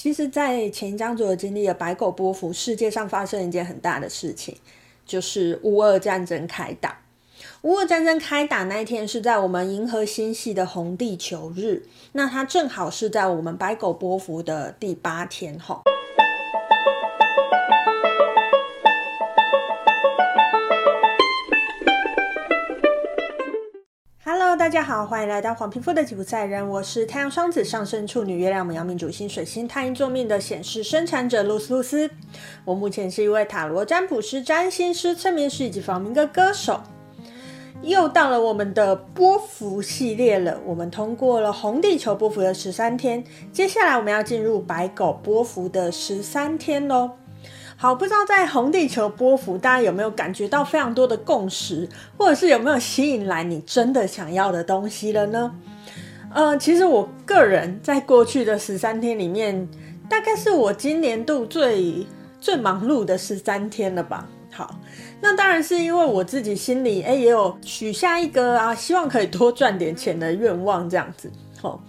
[0.00, 4.56] 其实，在前一章左经历了白狗波幅，世界上发生一件很大的事情，
[5.04, 7.00] 就是乌俄战争开打。
[7.62, 11.82] 乌俄战争开打那一天是在我们银河星系的红地球日，
[12.12, 15.82] 那它正好是在我们白狗波幅的第八天后。
[24.68, 32.10] 大家好，欢迎来到黄皮肤的吉普赛人，我是太阳双子上升处女月亮牡羊命主星水星太阴坐命的显示生产者露丝露丝。
[32.66, 36.82] 我目前是一位塔罗占卜师、占星师、催眠师以及房民歌歌手。
[37.80, 47.12] 又到了我们的波符系列了，我们通过了红地球波符的十三天，接下来我们要进入白狗波符的十三天喽。
[47.80, 55.54] 好，不知道在红地球波幅，大家有没有感觉到非常多的共识，或者是有没有吸引来你真的想要的东西了呢？
[56.34, 59.68] 呃，其实我个人在过去的十三天里面，
[60.08, 62.04] 大概是我今年度最
[62.40, 64.26] 最忙碌的十三天了吧。
[64.52, 64.74] 好，
[65.20, 71.30] 那当然是因为我自己心里哎也有许下一个啊，希望可以多赚点钱的愿望，这样子。
[71.62, 71.80] 好。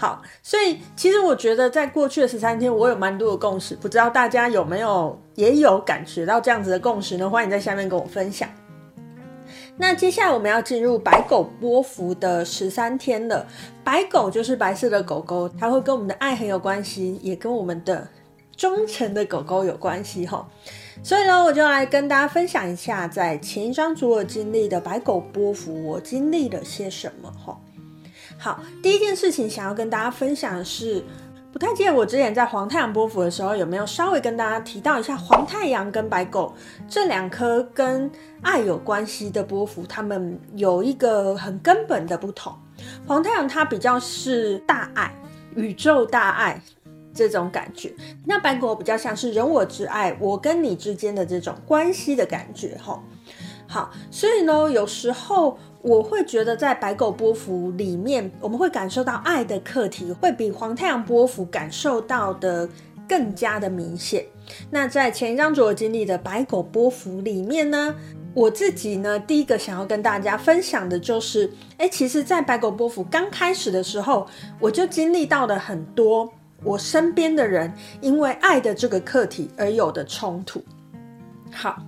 [0.00, 7.28] 好，所以其实我觉得在过去的十三天，我有蛮多的共识，不知道大家有没有也有感觉到这样子的共识呢？
[7.28, 8.48] 欢迎在下面跟我分享。
[9.76, 13.46] 那接下来我们要进入白狗波幅的十三天了。
[13.84, 18.08] 白狗就是白色的狗狗，它会跟我们的爱很有关系，也跟我们的
[18.56, 20.48] 忠诚的狗狗有关系哈。
[21.02, 27.54] 所以呢，我就来跟大家分享一下，在前一章主我经历的白狗波幅，我经历了些什么哈。
[28.42, 31.04] 好，第一件事情想要跟大家分享的是，
[31.52, 36.54] 不太记得我之前在黄太阳波符的时候有没有稍微跟大家提到一下黄太阳跟白狗
[36.88, 38.10] 这两颗跟
[38.40, 42.50] 爱有关系的波符，它们有一个很根本的不同。
[43.06, 45.14] 黄太阳它比较是大爱、
[45.54, 46.58] 宇宙大爱
[47.12, 47.94] 这种感觉，
[48.24, 53.02] 那白狗比较像是人我之爱，我跟你之间的这种关系的感觉，吼。
[53.68, 62.68] 好，所以呢，有时候我会觉得，在白狗波幅里面，我们会感受到爱的课题，会比黄太阳波幅感受到的
[63.08, 64.24] 更加的明显。
[64.70, 67.94] 那在前一章主我经历的白狗波幅里面呢，
[68.34, 74.26] 我自己呢，第一个想要跟大家分享的就是，哎，其实，在白狗波幅刚开始的时候，
[74.58, 76.30] 我就经历到了很多
[76.62, 80.62] 我身边的人因为爱的这个课题而有的冲突。
[81.50, 81.82] 好。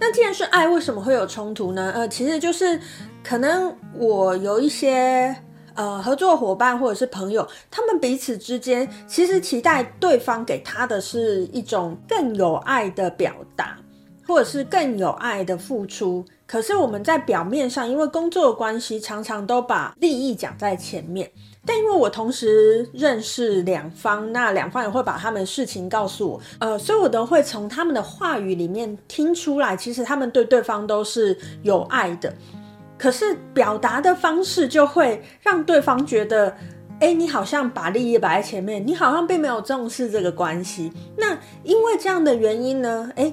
[0.00, 1.90] 那既然是爱，为什么会有冲突呢？
[1.92, 2.80] 呃，其实就是
[3.28, 5.36] 可能我有一些
[5.74, 13.76] 呃合作伙伴或者是朋友，他们彼此之间其实期待对方给他的是一种更有爱的表达，
[14.26, 16.24] 或者是更有爱的付出。
[16.46, 21.30] 可是我们在表面上，因为工作的关系，常常都把利益讲在前面。
[21.66, 32.32] 但因为我同时认识两方，那两方也会把他们事情告诉我，呃，所以我都会从他们的话语里面听出来，其实他们对对方都是有爱的，
[32.98, 36.54] 可是表达的方式就会让对方觉得，
[37.00, 40.92] 哎，你好像把利益摆在前面，你好像并没有重视这个关系。
[41.16, 43.32] 那因为这样的原因呢，哎，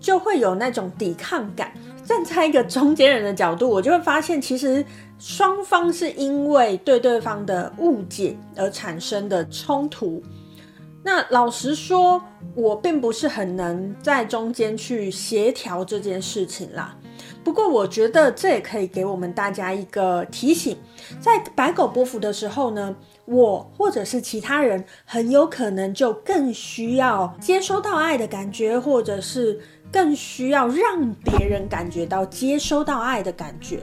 [0.00, 1.72] 就会有那种抵抗感。
[2.04, 4.84] 站在一个中间人的角度，我就会发现，其实
[5.18, 10.22] 双方是因为对对方的误解而产生的冲突。
[11.02, 12.22] 那老实说，
[12.54, 16.94] 我并不是很能在中间去协调这件事情啦。
[17.42, 20.76] 不过，我觉得这也可以给我们大家一个提醒：
[21.20, 22.94] 在白狗波幅的时候呢，
[23.24, 29.60] 我或者是其他人，很有可能就更需要接收到爱的感觉，或者是。
[29.92, 33.78] 更需要让别人感觉到接收到爱的感觉，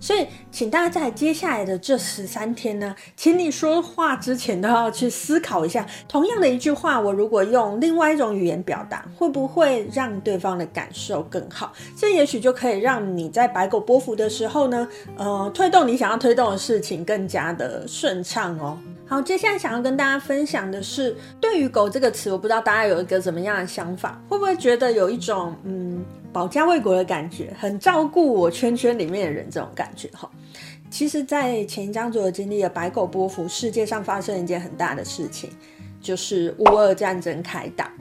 [0.00, 11.72] 所以请大家在接下来的这十三天呢，请你说话之前都要去思考一下，同样的一句话，我如果用另外一种语言表达，会不会让对方的感受更好？
[11.94, 18.78] 这也许就可以让你在白狗波幅的时候呢，呃，推动你想要推动的事情更加的顺畅哦。
[19.06, 30.08] 好，接下来想要跟大家分享的是，对于“狗”这个词，我不知道大家有一个怎么样的想法，会不会觉得有一种嗯保家卫国的感觉，很照顾我圈圈里面的人这种感觉？
[30.14, 30.30] 哈，
[30.90, 35.50] 其实，在前一章左右经历了白狗波符，世界上发生一件很大的事情，
[36.00, 37.92] 就是乌俄战争开打。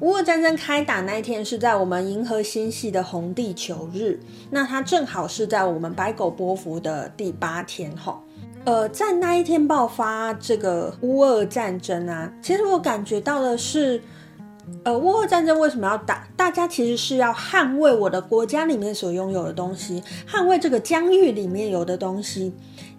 [0.00, 4.18] 乌俄战争开打那一天是在我们银河星系的红地球日，
[4.50, 8.20] 那它正好是在我们白狗波符的第八天，哈。
[8.64, 14.00] 呃，在那一天爆发这个乌俄战争啊，其实我感觉到的是，
[14.84, 16.26] 呃，乌俄战争为什么要打？
[16.36, 22.52] 大家其实是要捍卫我的国家里面所拥有的东西，捍卫这个疆域里面有的东西，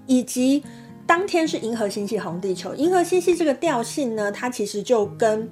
[0.05, 0.63] 以及
[1.05, 5.49] 当天是银河星系红地球，银河星系这个调性呢，它其实就跟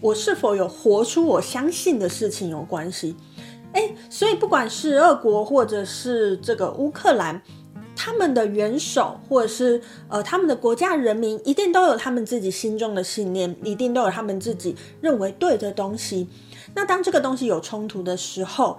[0.00, 3.16] 我是否有活出我相信的事情有关系。
[3.72, 7.42] 诶，所以不管是俄国或者是这个乌克兰，
[8.04, 16.28] 他们的元首或者是呃他们的国家人民，一定都有他们自己心中的信念，一定都有他们自己认为对的东西。
[16.74, 18.76] 那当这个东西有冲突的时候，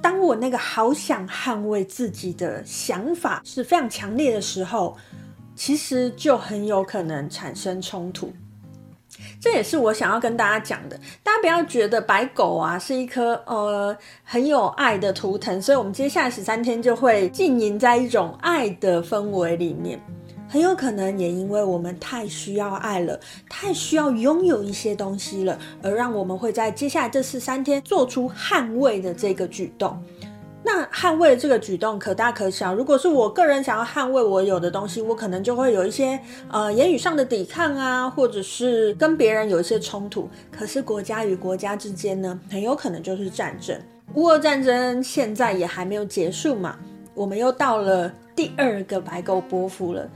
[0.00, 4.96] 当我那个好想捍卫自己的想法是非常强烈的时候，
[5.56, 8.32] 其实就很有可能产生冲突。
[9.40, 20.00] 这也是我想要跟大家讲的，大家不要觉得白狗啊是一颗呃很有爱的图腾，所以我们接下来十三天就会浸淫在一种爱的氛围里面。
[20.48, 23.18] 很有可能也因为我们太需要爱了，
[23.48, 29.98] 太需要拥有一些东西了，而让我们会在接下来这十三天做出捍卫的这个举动。
[30.64, 32.72] 那捍卫这个举动可大可小。
[32.72, 36.18] 如果是我个人想要捍卫我有的东西，我可能就会有一些
[36.50, 40.28] 呃言语上的抵抗啊，或者是跟别人有一些冲突。
[40.56, 43.76] 可是国家与国家之间呢，很有可能就是战争。
[44.14, 46.76] 乌俄战争现在也还没有结束嘛，
[47.14, 50.08] 我们又到了第二个白狗波夫了。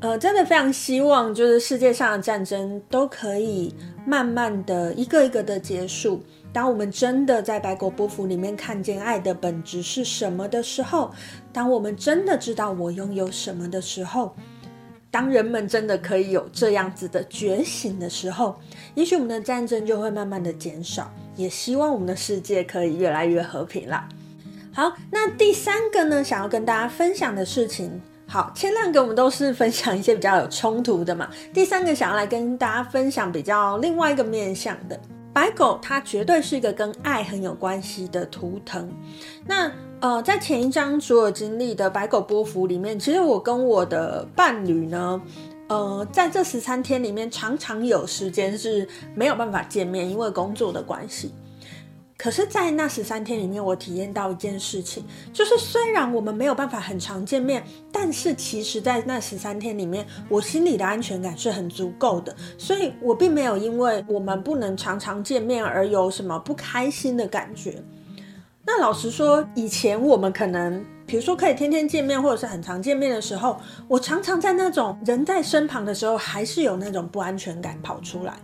[0.00, 3.74] 呃，真的非常希望就是世界上的战争都可以
[4.06, 6.22] 慢慢的一个一个的结束。
[6.52, 11.12] 当我们真的在白果波符里面看见爱的本质是什么的时候，
[11.52, 14.34] 当我们真的知道我拥有什么的时候，
[15.10, 18.58] 当人们真的可以有这样子的觉醒的时候，
[18.94, 21.10] 也许我们的战争就会慢慢的减少。
[21.36, 24.06] 也希望我们的世界可以越来越和平了。
[24.72, 35.00] 好，那第三个呢，想要跟大家分享的事情，好，前两个我们都是分享一些比较有冲突的嘛，第三个想要来跟大家分享比较另外一个面向的。
[35.32, 38.92] 白狗它绝对是一个跟爱很有关系的图腾。
[39.46, 45.20] 那呃，在前一张所有经历的白狗波幅里面，其实我跟我的伴侣呢，
[45.68, 51.32] 呃，在这十三天里面，常常有时间是没有办法见面，因为工作的关系。
[52.22, 55.02] 可是，在那十三天里面，我体验到一件事情，
[55.32, 67.82] 就是虽然我们没有办法很常见面，但是其实，在那十三天里面，我心里的安全感是很足够的，所以我并没有因为我们不能常常见面而有什么不开心的感觉。
[68.66, 73.58] 那老实说，以前我们可能，比如说可以天天见面，或者是很常见面的时候，
[73.88, 78.34] 我常常在那种人在身旁的时候，还是有那种不安全感跑出来。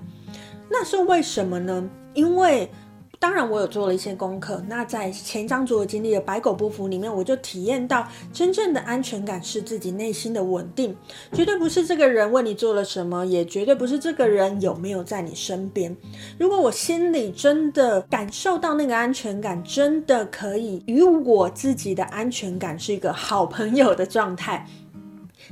[0.71, 1.87] 那是为什么呢？
[2.15, 2.69] 因为
[3.19, 4.63] 当然，我有做了一些功课。
[4.69, 10.95] 那在前一章所经历的白狗不服里面，我就体验到真正的安全感是自己内心的稳定，
[11.33, 15.97] 绝对不是这个人为你做了什么，也绝对不是这个人有没有在你身边。
[16.39, 24.67] 如果我心里真的感受到那个安全感，真的可以与我自己的安全感是一个好朋友的状态。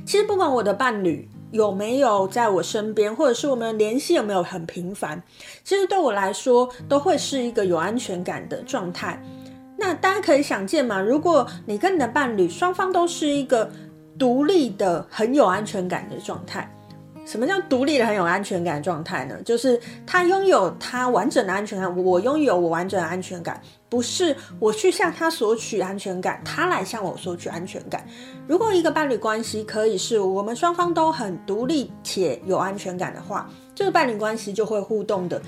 [0.05, 1.29] 其实不管我的伴侣。
[1.51, 5.21] 有没有在我身边，或者是我们联系有没有很频繁？
[5.63, 9.23] 其实对我来说，都会是一个有安全感的状态。
[9.77, 13.71] 那大家可以想见嘛，如果你跟你的伴侣双方都是一个
[14.19, 16.69] 独立的、很有安全感的状态。
[17.25, 19.35] 什么叫独立的很有安全感的状态呢？
[19.45, 23.61] 就是他拥有他完整的安全感，我拥有我完整的安全感，
[23.95, 28.05] 不是我去向他索取安全感，他来向我索取安全感。
[28.45, 35.41] 如果一个伴侣关系可以是我们双方都很独立且有安全感的话，这个伴侣关系就会互动的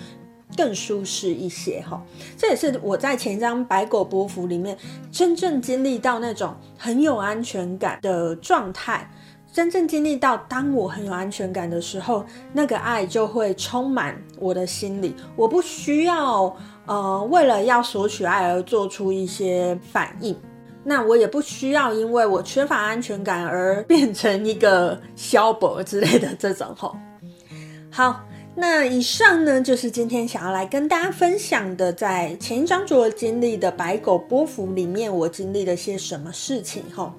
[0.55, 2.01] 更舒适一些哈。
[2.37, 4.77] 这也是我在前一张白狗波符里面
[5.11, 9.11] 真正经历到那种很有安全感的状态。
[9.51, 12.23] 真正经历到，当我很有安全感的时候，
[12.53, 15.15] 那个爱就会充满我的心里。
[15.35, 20.35] 我不需要，呃，为了要索取爱而做出一些反应。
[20.83, 26.95] 那我也不需要，因为我缺乏安全感而变成一个消博之类的这种吼。
[27.89, 28.21] 好，
[28.55, 37.11] 那以上呢，就是今天想要来跟大家分享的，在前一章所经历的白狗波符里面，我经历了些什么事情吼。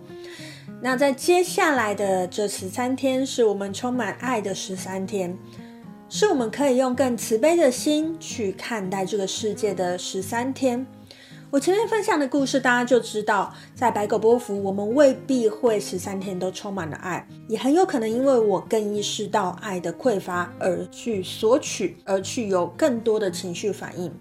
[0.81, 5.37] 那在接下来的这十三天，是我们充满爱的十三天，
[6.09, 10.87] 是我们可以用更慈悲的心去看待这个世界的十三天。
[11.51, 24.13] 我前面分享的故事，大家就知道，在白狗波符，我们未必会十三天都充满了爱，也很有可能因为我更意识到爱的匮乏而去索取，而去有更多的情绪反应。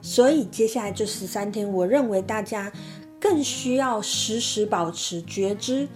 [0.00, 2.70] 所以接下来这十三天，我认为大家。
[3.24, 5.88] 更需要时时保持觉知，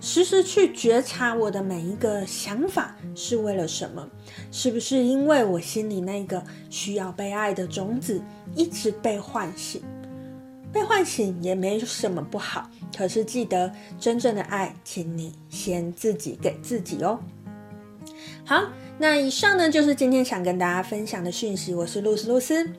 [0.00, 4.06] 时时去觉察我的每一个想法是为了什么？
[4.52, 8.20] 是不是因为我心里那个需要被爱的种子
[8.54, 9.80] 一直被唤醒？
[10.70, 12.68] 被唤醒也没什么不好。
[12.94, 17.18] 可是记得，真正的爱，请你先自己给自己哦。
[18.44, 18.62] 好，
[18.98, 21.74] 那以上呢，就是今天想跟大家分享的讯息。
[21.74, 22.70] 我是露丝露丝，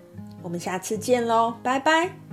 [0.43, 2.28] 我们下次见喽，拜拜。